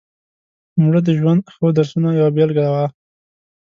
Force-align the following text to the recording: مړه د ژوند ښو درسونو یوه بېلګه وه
مړه 0.81 0.99
د 1.07 1.09
ژوند 1.19 1.41
ښو 1.53 1.65
درسونو 1.77 2.09
یوه 2.19 2.31
بېلګه 2.35 2.65
وه 2.73 2.85